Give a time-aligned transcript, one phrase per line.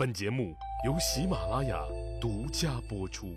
[0.00, 0.56] 本节目
[0.86, 1.78] 由喜马拉雅
[2.18, 3.34] 独家播出。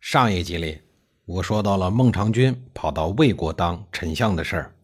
[0.00, 0.80] 上一集里，
[1.26, 4.74] 我说到了孟尝君跑到魏国当丞相的事儿。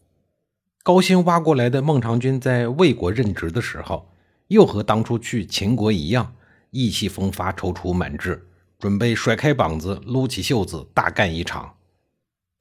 [0.85, 4.09] 高辛挖过来的孟尝君在魏国任职的时候，
[4.47, 6.33] 又和当初去秦国一样，
[6.71, 8.49] 意气风发、踌躇满志，
[8.79, 11.75] 准备甩开膀子、撸起袖子大干一场。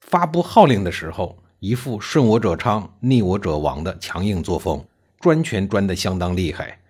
[0.00, 4.84] 发布号令的时候，一副顺我者昌、逆我者亡的强硬作风，
[5.20, 6.80] 专权专得相当厉害。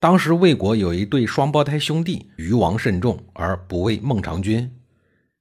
[0.00, 4.74] 当时魏国有一对双胞胎兄弟，余王甚重而不畏孟尝君，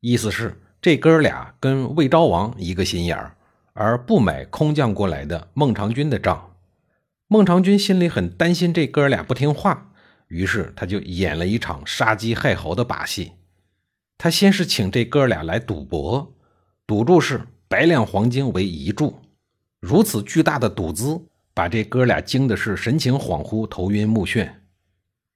[0.02, 3.36] 意思是这哥俩跟魏昭王一个心眼儿。
[3.72, 6.58] 而不买空降过来的孟尝君的账，
[7.28, 9.92] 孟尝君心里很担心这哥俩不听话，
[10.28, 13.32] 于是他就演了一场杀鸡害猴的把戏。
[14.18, 16.34] 他先是请这哥俩来赌博，
[16.86, 19.22] 赌注是百两黄金为一注。
[19.80, 21.22] 如此巨大的赌资，
[21.60, 24.50] 把这哥俩惊的是神情恍惚、头晕目眩。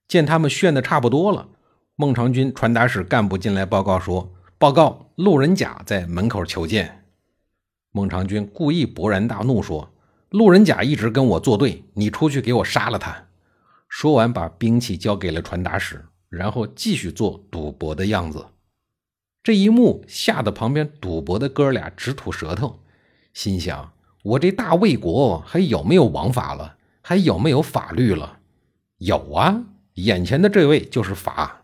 [0.08, 1.50] 见他们炫的差不多了，
[1.98, 7.04] 孟尝君传达室干部进来报告说：“报告，路人甲在门口求见。”
[7.92, 9.94] 孟尝君故意勃然大怒，说
[10.32, 13.26] ：“路人甲一直跟我作对，你出去给我杀了他！”
[13.90, 18.46] 说完，把兵器交给了传达室，然后继续做赌博的样子。
[19.44, 22.80] 这一幕吓得旁边赌博的哥俩直吐舌头，
[23.34, 23.92] 心想
[24.24, 26.76] ：“我这大魏国还有没有王法了？
[27.02, 28.40] 还有没有法律了？”
[29.00, 29.64] 有啊，
[29.96, 31.64] 眼前的这位就是法。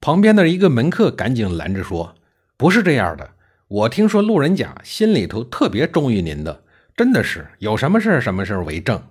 [0.00, 2.14] 旁边的一个门客赶紧拦着说
[2.56, 3.30] ：“不是这样的。”
[3.68, 6.62] 我听说路人甲心里头特别忠于您的，
[6.96, 9.02] 真的是有什么事什么事为证。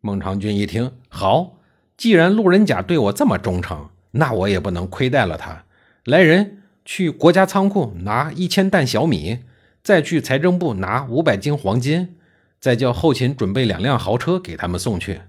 [0.00, 1.56] 孟尝君一听，好，
[1.96, 5.64] 既然路人甲对我这么忠诚，那我也不能亏待了他。
[6.04, 9.40] 来人，去国家仓库拿一千担小米，
[9.86, 12.16] 再去财政部拿五百斤黄金，
[12.58, 15.20] 再叫后勤准备两辆豪车给他们送去，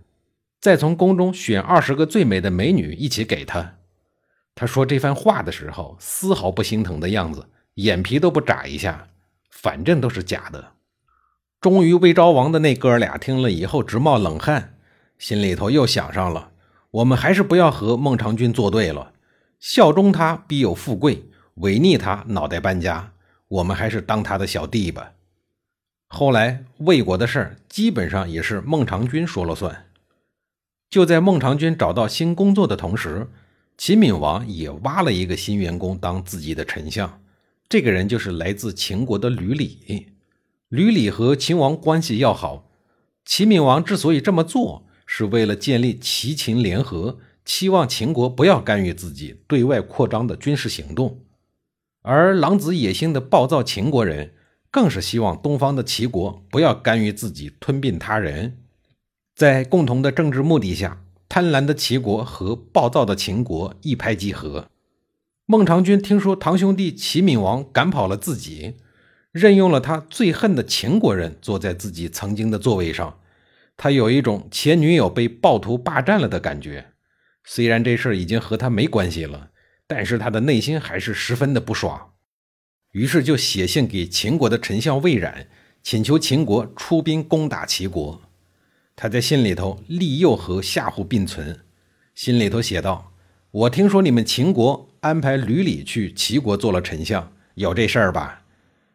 [0.59, 3.75] 再从宫中选二十个最美的美女一起给他。
[4.55, 7.45] 他说这番话的时候，丝毫不心疼的样子。
[7.75, 9.09] 眼皮都不眨一下，
[9.51, 10.71] 反正都是假的。
[11.61, 14.79] 终于，魏昭王的那哥俩听了以后直冒冷汗，
[15.19, 16.49] 心里头又想上了：
[16.89, 19.13] 我们还是不要和孟尝君作对了。
[19.59, 21.25] 效忠他必有富贵，
[21.57, 23.11] 违逆他脑袋搬家。
[23.47, 25.13] 我们还是当他的小弟吧。
[26.09, 29.85] 后来，魏国的事儿基本上也是孟尝君说了算。
[30.89, 33.27] 就在孟尝君找到新工作的同时，
[33.77, 37.21] 齐闵王也挖了一个新员工当自己的丞相。
[37.67, 40.07] 这个人就是来自秦国的吕礼。
[40.69, 42.69] 吕礼和秦王关系要好，
[43.25, 51.19] 齐闵王之所以这么做，是为了建立齐秦联合，期望秦国不要干预自己对外扩张的军事行动。
[52.07, 54.33] 而狼子野心的暴躁秦国人，
[54.71, 58.59] 更是希望东方的齐国不要干预自己吞并他人。
[59.35, 64.69] 在共同的政治目的下，贪婪的齐国和暴躁的秦国一拍即合。
[65.45, 68.75] 孟尝君听说堂兄弟齐闵王赶跑了自己，
[69.33, 73.19] 任用了他最恨的秦国人坐在自己曾经的座位上，
[73.75, 76.93] 他有一种前女友被暴徒霸占了的感觉。
[77.43, 79.49] 虽然这事已经和他没关系了，
[79.87, 82.11] 但是他的内心还是十分的不爽。
[82.91, 85.47] 于是就写信给秦国的丞相魏冉，
[85.81, 88.21] 请求秦国出兵攻打齐国。
[88.95, 91.61] 他在信里头利诱和吓唬并存，
[92.15, 93.13] 信里头写道
[93.51, 98.43] ：“我听说你们秦国。”安排吕礼去齐国做了丞相，有这事儿吧？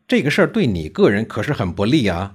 [0.07, 2.35] 这个事儿对你个人可是很不利啊！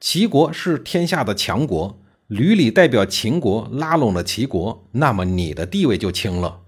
[0.00, 6.62] 齐国是天下的强国，吕礼代表秦国拉拢了齐国，那么你的地位就轻了。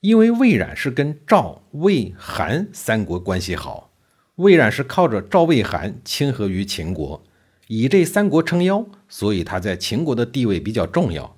[0.00, 3.92] 因为魏冉是跟赵、魏、韩三国关系好，
[4.36, 7.22] 魏冉是靠着赵、魏、韩亲和于秦国，
[7.66, 11.36] 以这三国撑腰，所以他在秦国的地位比较重要。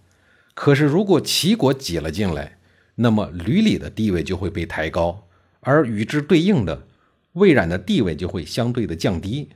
[0.55, 2.59] 可是如果齐国挤了进来，
[2.95, 5.27] 那么吕礼的地位就会被抬高，
[5.61, 6.87] 而与之对应的
[7.33, 9.49] 魏冉的地位就会相对的降低。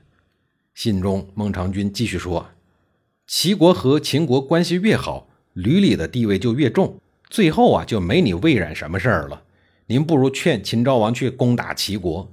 [0.75, 2.49] 信中，孟尝君继续说
[3.28, 6.99] ：“齐国和秦国关系越好，吕礼的地位就越重，
[7.29, 9.43] 最后啊就没你魏冉什么事儿了。
[9.87, 12.33] 您不如劝秦昭王去攻打齐国。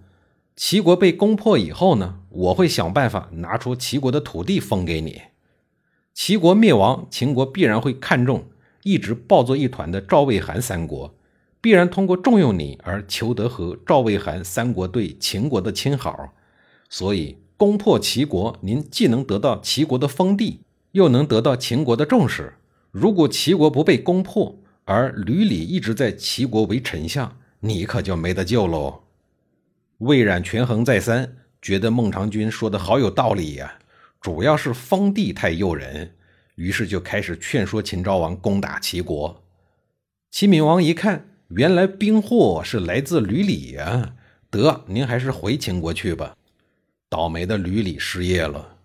[0.56, 5.22] 齐国被攻破以后呢，我会想办法拿出齐国的土地封给你。
[6.14, 8.46] 齐国灭亡，秦国必然会看重。”
[8.86, 11.16] 一直抱作一团的赵魏韩三国，
[11.62, 16.34] 必然通过重用你而求得和赵魏韩三国对秦国的亲好，
[16.90, 20.60] 所以攻破齐国，您既能得到齐国的封地，
[20.92, 22.56] 又能得到秦国的重视。
[22.92, 29.04] 如果齐国不被攻破，而吕礼一直在齐国为丞相，你可就没得救喽。
[30.00, 33.80] 魏冉权衡再三，觉得孟尝君说的好有道理呀，
[34.20, 36.16] 主要是封地太诱人。
[36.56, 39.44] 于是就开始劝说秦昭王攻打齐国。
[40.30, 44.14] 齐闵王一看，原来兵祸是来自吕礼呀，
[44.52, 46.36] 得，您还是回秦国去吧。
[47.10, 48.78] 倒霉的吕礼失业了。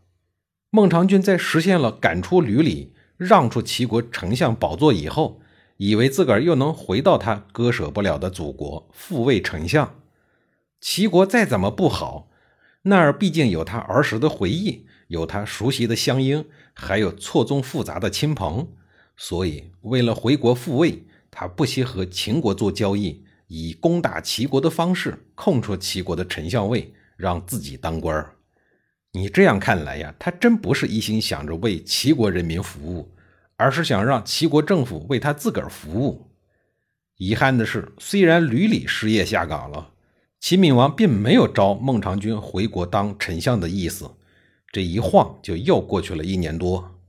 [0.71, 5.41] 孟尝君在实现了赶出吕礼、让出齐国丞相宝座以后，
[5.79, 9.95] 以为自个儿又能回到他割舍不了的祖国，复位丞相。
[10.81, 12.29] 齐国再怎么不好，
[12.83, 16.45] 那儿毕竟有他儿时的回忆，有他熟悉的乡音，
[16.75, 18.69] 还有错综复杂的亲朋，
[19.17, 28.27] 所以为了回国复位，他不惜和秦国做交易，以攻打齐国的方式空出齐国的丞相位，让自己当官。
[29.13, 33.09] 你这样看来呀，他真不是一心想着为齐国人民服务，
[33.59, 36.31] 而是想让齐国政府为他自个儿服务。
[37.19, 39.91] 遗憾的是，虽然吕礼失业下岗了。
[40.41, 44.13] 齐闵王并没有招孟尝君回国当丞相的意思，
[44.71, 47.01] 这一晃就又过去了一年多。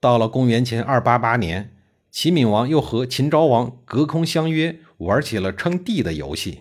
[0.00, 1.76] 到了公元前二八八年，
[2.12, 6.60] 齐闵王又和秦昭王隔空相约，玩起了称帝的游戏。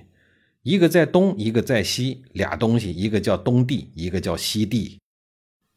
[0.64, 5.00] 一个在东，一个在西，俩东西，一个叫东帝，一个叫西帝。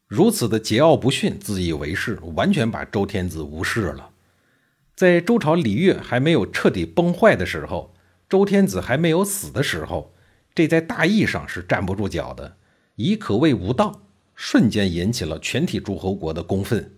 [0.07, 4.09] 如此的桀骜不驯、自以为是，完全把周天子无视了。
[4.95, 7.93] 在周朝礼乐还没有彻底崩坏的时候。
[8.29, 10.13] 周天子还没有死的时候，
[10.53, 12.57] 这在大义上是站不住脚的，
[12.95, 14.01] 以可谓无道，
[14.35, 16.91] 瞬间引起了全体诸侯国的公愤。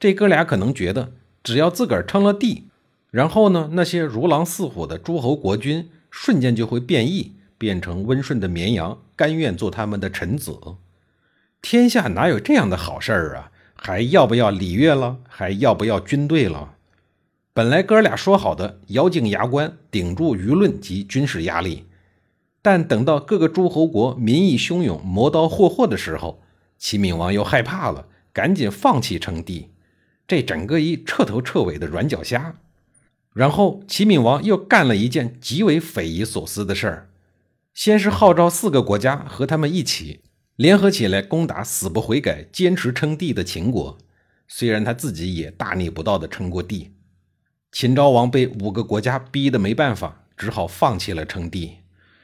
[0.00, 1.12] 这哥俩可能觉得，
[1.44, 2.64] 只要自个儿称了帝，
[3.12, 10.58] 然后呢，那些如狼似虎的诸侯国君瞬间就会变异，变成温顺的绵羊，甘愿做他们的臣子。
[11.60, 13.50] 天下哪有这样的好事儿啊？
[13.74, 15.18] 还要不要礼乐了？
[15.28, 16.74] 还要不要军队了？
[17.52, 21.86] 本来哥俩说好的咬紧牙关顶住舆论及军事压力，
[22.62, 26.42] 但等到各个诸侯国民意汹涌、磨刀霍霍的时候，
[26.78, 29.70] 齐闵王又害怕了，赶紧放弃称帝。
[30.26, 32.56] 这整个一彻头彻尾的软脚虾。
[33.34, 37.10] 然后齐闵王又干了一件极为匪夷所思的事儿：
[37.74, 40.20] 先是号召四个国家和他们一起
[40.58, 43.96] 联合起来攻打死不悔改、坚持称帝的秦国，
[44.48, 46.96] 虽然他自己也大逆不道的称过帝。
[47.70, 51.76] 秦昭王被五个国家逼得没办法，只好放弃了称帝。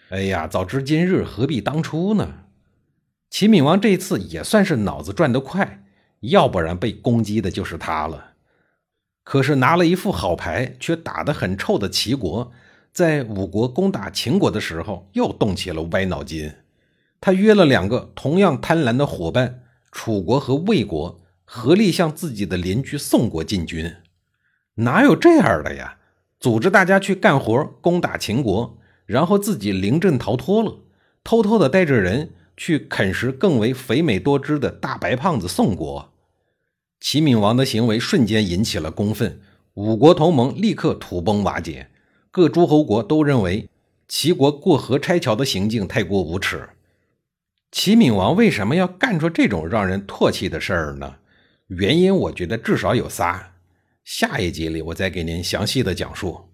[0.09, 2.41] 哎呀，早知今日，何必当初呢？
[3.31, 5.85] 齐闵王这次也算是脑子转得快，
[6.19, 8.33] 要不然被攻击的就是他了。
[9.23, 12.51] 可是拿了一副好牌，却打得很臭的齐国，
[12.93, 16.53] 在五国攻打秦国的时候，又动起了歪脑筋。
[17.25, 23.95] 他约了两个同样贪婪的伙伴，楚国和魏国，合力向自己的邻居宋国进军。
[24.75, 25.97] 哪有这样的呀？
[26.39, 28.77] 组织大家去干活，攻打秦国，
[29.07, 30.81] 然后自己临阵逃脱了，
[31.25, 36.13] 偷偷的带着人去啃食更为肥美多汁的大白胖子宋国。
[37.01, 39.41] 齐闵王的行为瞬间引起了公愤，
[39.73, 41.89] 五国同盟立刻土崩瓦解。
[42.31, 43.71] 各诸侯国都认为
[44.07, 46.69] 齐国过河拆桥的行径太过无耻。
[47.75, 51.17] 齐闵王为什么要干出这种让人唾弃的事儿呢？
[51.67, 53.53] 原因我觉得至少有仨。
[54.05, 56.54] 下一集里，我再给您详细的讲述。